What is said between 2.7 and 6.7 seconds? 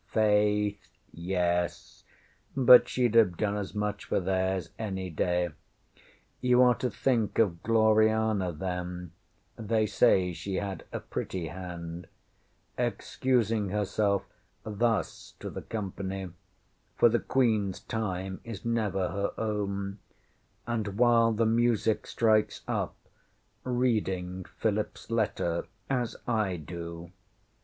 sheŌĆÖd have done as much for theirs, any day. You